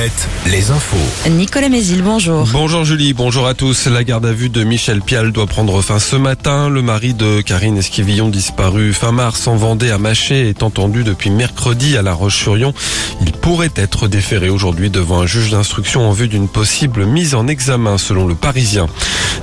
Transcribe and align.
Alouette, 0.00 0.28
les 0.46 0.70
infos. 0.70 1.28
Nicolas 1.28 1.68
Mézil, 1.68 2.00
bonjour. 2.02 2.46
Bonjour 2.52 2.84
Julie, 2.84 3.12
bonjour 3.12 3.46
à 3.46 3.52
tous. 3.52 3.86
La 3.86 4.02
garde 4.02 4.24
à 4.24 4.32
vue 4.32 4.48
de 4.48 4.64
Michel 4.64 5.02
Pial 5.02 5.30
doit 5.30 5.46
prendre 5.46 5.82
fin 5.82 5.98
ce 5.98 6.16
matin. 6.16 6.70
Le 6.70 6.80
mari 6.80 7.12
de 7.12 7.42
Karine 7.42 7.76
Esquivillon 7.76 8.28
disparu 8.28 8.94
fin 8.94 9.12
mars 9.12 9.46
en 9.46 9.56
Vendée 9.56 9.90
à 9.90 9.98
Maché 9.98 10.48
est 10.48 10.62
entendu 10.62 11.04
depuis 11.04 11.28
mercredi 11.28 11.98
à 11.98 12.02
La 12.02 12.14
Roche-sur-Yon. 12.14 12.72
Il 13.20 13.32
pourrait 13.40 13.70
être 13.76 14.08
déféré 14.08 14.48
aujourd'hui 14.48 14.90
devant 14.90 15.20
un 15.20 15.26
juge 15.26 15.50
d'instruction 15.50 16.08
en 16.08 16.12
vue 16.12 16.28
d'une 16.28 16.48
possible 16.48 17.06
mise 17.06 17.34
en 17.34 17.46
examen 17.46 17.98
selon 17.98 18.26
le 18.26 18.34
Parisien. 18.34 18.86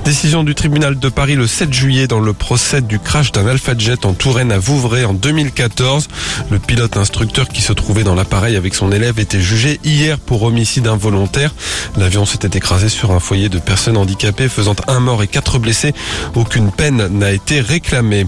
Décision 0.04 0.44
du 0.44 0.54
tribunal 0.54 0.98
de 0.98 1.08
Paris 1.08 1.34
le 1.34 1.46
7 1.46 1.72
juillet 1.72 2.06
dans 2.06 2.20
le 2.20 2.32
procès 2.32 2.80
du 2.80 2.98
crash 2.98 3.32
d'un 3.32 3.46
Alpha 3.46 3.76
Jet 3.76 4.06
en 4.06 4.12
Touraine 4.14 4.52
à 4.52 4.58
Vouvray 4.58 5.04
en 5.04 5.12
2014. 5.12 6.08
Le 6.50 6.58
pilote 6.58 6.96
instructeur 6.96 7.48
qui 7.48 7.60
se 7.60 7.72
trouvait 7.72 8.04
dans 8.04 8.14
l'appareil 8.14 8.56
avec 8.56 8.74
son 8.74 8.92
élève 8.92 9.18
était 9.18 9.40
jugé 9.40 9.80
hier 9.84 10.18
pour 10.18 10.44
homicide 10.44 10.86
involontaire. 10.86 11.54
L'avion 11.96 12.24
s'était 12.24 12.56
écrasé 12.56 12.88
sur 12.88 13.10
un 13.10 13.20
foyer 13.20 13.48
de 13.48 13.58
personnes 13.58 13.96
handicapées 13.96 14.48
faisant 14.48 14.76
un 14.86 15.00
mort 15.00 15.22
et 15.22 15.26
quatre 15.26 15.58
blessés. 15.58 15.92
Aucune 16.34 16.70
peine 16.70 17.08
n'a 17.08 17.32
été 17.32 17.60
réclamée. 17.60 18.26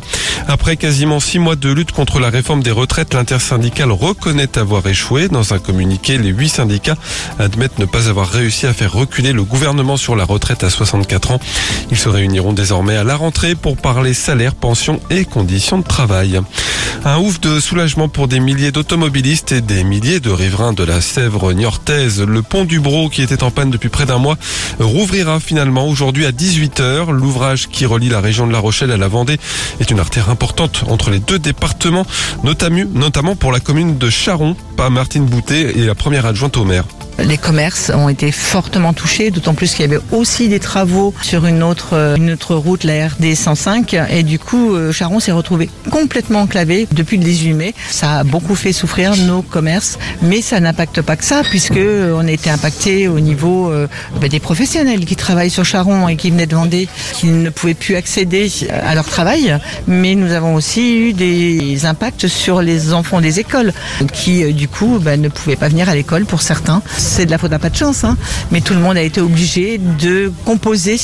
Après 0.49 0.77
quasiment 0.77 1.21
six 1.21 1.39
mois 1.39 1.57
de 1.57 1.71
lutte 1.71 1.93
contre 1.93 2.19
la 2.19 2.29
réforme 2.29 2.63
des 2.63 2.73
retraites, 2.73 3.15
l'intersyndicale 3.15 3.93
reconnaît 3.93 4.59
avoir 4.59 4.87
échoué. 4.87 5.29
Dans 5.29 5.55
un 5.55 5.60
communiqué, 5.61 6.19
les 6.19 6.31
huit 6.31 6.49
syndicats 6.49 6.97
admettent 7.39 7.79
ne 7.79 7.85
pas 7.85 8.09
avoir 8.09 8.29
réussi 8.29 8.67
à 8.67 8.73
faire 8.73 8.93
reculer 8.93 9.33
le 9.33 9.45
gouvernement 9.45 9.97
sur 9.97 10.17
la 10.17 10.25
retraite 10.25 10.65
à 10.65 10.71
64 10.71 11.33
ans. 11.33 11.41
Ils 11.91 11.99
se 11.99 12.09
réuniront 12.09 12.53
désormais 12.53 12.97
à 12.97 13.05
la 13.05 13.17
rentrée 13.17 13.55
pour 13.55 13.77
parler 13.77 14.15
salaire, 14.15 14.55
pension 14.55 15.01
et 15.11 15.25
conditions 15.25 15.79
de 15.79 15.85
travail. 15.85 16.41
Un 17.05 17.19
ouf 17.19 17.41
de 17.41 17.61
soulagement 17.61 18.09
pour 18.09 18.29
des 18.29 18.41
milliers 18.41 18.73
d'automobilistes 18.73 19.53
et 19.53 19.61
des 19.61 19.85
milliers 19.85 20.21
de 20.21 20.31
riverains 20.31 20.73
de 20.73 20.85
la 20.85 21.01
Sèvre 21.01 21.53
niortaise. 21.53 22.21
Le 22.21 22.43
pont 22.43 22.65
du 22.65 22.80
Bro, 22.80 23.09
qui 23.09 23.23
était 23.23 23.43
en 23.43 23.51
panne 23.51 23.71
depuis 23.71 23.89
près 23.89 24.07
d'un 24.07 24.19
mois, 24.19 24.37
rouvrira 24.79 25.41
finalement 25.41 25.89
aujourd'hui 25.89 26.27
à 26.27 26.33
18h. 26.33 27.11
L'ouvrage 27.11 27.69
qui 27.69 27.87
relie 27.87 28.09
la 28.09 28.21
région 28.21 28.47
de 28.47 28.52
La 28.52 28.59
Rochelle 28.59 28.91
à 28.91 28.97
la 28.97 29.09
Vendée 29.09 29.39
est 29.80 29.91
une 29.91 30.01
artère 30.01 30.29
importante 30.29 30.85
entre 30.89 31.11
les 31.11 31.21
deux 31.21 31.39
départements, 31.39 32.07
notamment 32.45 33.37
pour 33.37 33.52
la 33.52 33.61
commune 33.61 33.97
de 33.97 34.11
Charon, 34.11 34.57
par 34.77 34.91
Martine 34.91 35.27
Et 35.51 35.84
la 35.84 35.96
première 35.96 36.26
adjointe 36.26 36.56
au 36.56 36.65
maire. 36.65 36.84
Les 37.24 37.38
commerces 37.38 37.90
ont 37.95 38.09
été 38.09 38.32
fortement 38.32 38.93
touchés, 38.93 39.30
d'autant 39.30 39.54
plus 39.54 39.73
qu'il 39.74 39.80
y 39.80 39.85
avait 39.85 40.02
aussi 40.13 40.49
des 40.49 40.60
travaux 40.60 41.13
sur 41.23 41.46
une 41.46 41.62
autre, 41.62 42.15
une 42.16 42.32
autre 42.32 42.54
route, 42.54 42.85
la 42.85 43.09
RD 43.09 43.35
105. 43.35 43.95
Et 44.10 44.23
du 44.23 44.38
coup, 44.38 44.74
euh, 44.74 44.93
Charon 44.93 45.21
s'est 45.21 45.32
retrouvé 45.32 45.68
complètement 45.90 46.43
enclavé 46.43 46.87
depuis 46.93 47.18
le 47.18 47.24
18 47.24 47.52
mai. 47.54 47.74
Ça 47.90 48.21
a 48.21 48.24
beaucoup 48.24 48.54
fait 48.54 48.73
souffrir 48.73 49.16
nos 49.16 49.43
commerces, 49.43 49.99
mais 50.23 50.40
ça 50.40 50.60
n'impacte 50.60 51.02
pas 51.02 51.16
que 51.16 51.24
ça, 51.24 51.43
puisque 51.49 51.77
euh, 51.77 52.15
on 52.16 52.27
a 52.27 52.30
été 52.30 52.51
impacté 52.51 53.09
au 53.09 53.21
niveau 53.21 53.71
euh, 53.71 53.87
ben, 54.21 54.29
des 54.29 54.40
professionnels 54.40 55.05
qui 55.05 55.16
travaillent 55.16 55.51
sur 55.51 55.65
Charon 55.65 56.09
et 56.09 56.16
qui 56.16 56.30
venaient 56.30 56.46
de 56.46 56.55
Vendée, 56.55 56.88
qui 57.15 57.27
ne 57.27 57.51
pouvaient 57.51 57.74
plus 57.74 57.96
accéder 57.96 58.51
à 58.71 58.95
leur 58.95 59.07
travail. 59.07 59.59
Mais 59.87 60.15
nous 60.15 60.32
avons 60.32 60.55
aussi 60.55 60.96
eu 60.96 61.12
des 61.12 61.87
impacts 61.87 62.29
sur 62.29 62.62
les 62.62 62.93
enfants 62.93 63.21
des 63.21 63.40
écoles, 63.40 63.73
qui 64.12 64.53
du 64.53 64.69
coup 64.69 64.99
ben, 65.00 65.21
ne 65.21 65.28
pouvaient 65.28 65.56
pas 65.56 65.69
venir 65.69 65.88
à 65.88 65.94
l'école 65.94 66.25
pour 66.25 66.43
certains 66.43 66.82
c'est 67.11 67.27
de 67.27 67.31
la 67.31 67.39
faute 67.39 67.53
à 67.53 67.59
pas 67.59 67.71
de 67.71 67.77
chance, 67.77 68.05
hein. 68.05 68.16
mais 68.50 68.61
tout 68.61 68.72
le 68.72 68.81
monde 68.81 68.97
a 68.97 69.03
été 69.03 69.21
obligé 69.21 69.78
de 69.78 70.33
composer 70.44 70.97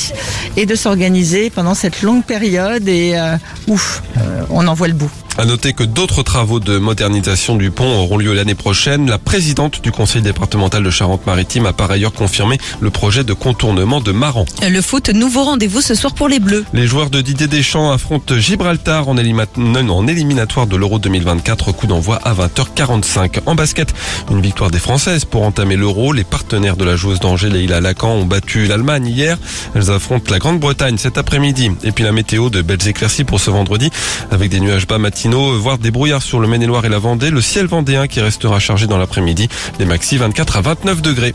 et 0.55 0.65
de 0.65 0.75
s'organiser 0.75 1.49
pendant 1.49 1.73
cette 1.73 2.01
longue 2.01 2.23
période 2.23 2.87
et 2.87 3.17
euh, 3.17 3.37
ouf, 3.67 4.01
euh, 4.17 4.43
on 4.49 4.65
en 4.67 4.73
voit 4.73 4.87
le 4.87 4.93
bout. 4.93 5.11
À 5.39 5.45
noter 5.45 5.73
que 5.73 5.83
d'autres 5.83 6.23
travaux 6.23 6.59
de 6.59 6.79
modernisation 6.79 7.57
du 7.57 7.69
pont 7.69 7.99
auront 7.99 8.17
lieu 8.17 8.33
l'année 8.33 8.55
prochaine. 8.55 9.07
La 9.07 9.19
présidente 9.19 9.83
du 9.83 9.91
conseil 9.91 10.23
départemental 10.23 10.81
de 10.81 10.89
Charente-Maritime 10.89 11.67
a 11.67 11.73
par 11.73 11.91
ailleurs 11.91 12.13
confirmé 12.13 12.57
le 12.79 12.89
projet 12.89 13.23
de 13.23 13.33
contournement 13.33 14.01
de 14.01 14.11
Maran. 14.11 14.45
Le 14.67 14.81
foot, 14.81 15.09
nouveau 15.09 15.43
rendez-vous 15.43 15.81
ce 15.81 15.93
soir 15.93 16.15
pour 16.15 16.27
les 16.27 16.39
Bleus. 16.39 16.65
Les 16.73 16.87
joueurs 16.87 17.11
de 17.11 17.21
Didier 17.21 17.45
Deschamps 17.45 17.91
affrontent 17.91 18.35
Gibraltar 18.35 19.07
en, 19.09 19.15
en 19.15 20.07
éliminatoire 20.07 20.65
de 20.65 20.75
l'Euro 20.75 20.97
2024. 20.97 21.71
Coup 21.71 21.85
d'envoi 21.85 22.15
à 22.15 22.33
20h45. 22.33 23.41
En 23.45 23.53
basket, 23.53 23.93
une 24.31 24.41
victoire 24.41 24.71
des 24.71 24.79
Françaises 24.79 25.23
pour 25.23 25.43
entamer 25.43 25.75
l'Euro. 25.75 26.13
Les 26.13 26.23
partenaires 26.23 26.77
de 26.77 26.83
la 26.83 26.95
joueuse 26.95 27.19
d'Angers, 27.19 27.49
Leila 27.49 27.79
Lacan, 27.79 28.09
ont 28.09 28.25
battu 28.25 28.65
l'Allemagne 28.65 29.05
hier. 29.05 29.37
Elles 29.75 29.91
affrontent 29.91 30.31
la 30.31 30.39
Grande-Bretagne 30.39 30.97
cet 30.97 31.19
après-midi. 31.19 31.69
Et 31.83 31.91
puis 31.91 32.03
la 32.03 32.11
météo 32.11 32.49
de 32.49 32.63
belles 32.63 32.87
éclaircies 32.87 33.23
pour 33.23 33.39
ce 33.39 33.51
vendredi 33.51 33.91
avec 34.31 34.49
des 34.49 34.59
nuages 34.59 34.87
bas 34.87 34.97
matinaux 34.97 35.26
voire 35.33 35.77
des 35.77 35.91
brouillards 35.91 36.21
sur 36.21 36.39
le 36.39 36.47
Maine-et-Loire 36.47 36.85
et 36.85 36.89
la 36.89 36.99
Vendée. 36.99 37.29
Le 37.29 37.41
ciel 37.41 37.67
vendéen 37.67 38.07
qui 38.07 38.21
restera 38.21 38.59
chargé 38.59 38.87
dans 38.87 38.97
l'après-midi. 38.97 39.49
Les 39.79 39.85
maxi 39.85 40.17
24 40.17 40.57
à 40.57 40.61
29 40.61 41.01
degrés. 41.01 41.33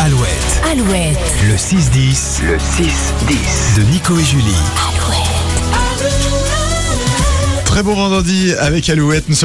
Alouette. 0.00 0.30
Alouette. 0.70 1.18
Le 1.48 1.54
6-10. 1.54 2.42
Le 2.46 2.56
6-10. 2.56 3.76
De 3.76 3.82
Nico 3.90 4.18
et 4.18 4.24
Julie. 4.24 4.44
Alouette. 4.76 5.34
Très 7.64 7.82
bon 7.82 7.94
vendredi 7.94 8.52
avec 8.60 8.88
Alouette. 8.88 9.24
Nous 9.28 9.34
sommes 9.34 9.42